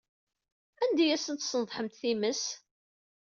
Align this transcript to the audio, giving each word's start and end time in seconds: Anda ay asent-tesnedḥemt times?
Anda 0.83 1.01
ay 1.05 1.13
asent-tesnedḥemt 1.15 1.95
times? 2.01 2.43